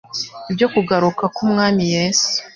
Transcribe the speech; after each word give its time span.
ibyo 0.51 0.67
kugaruka 0.73 1.23
k 1.33 1.37
umwami 1.45 1.83
yesu 1.95 2.31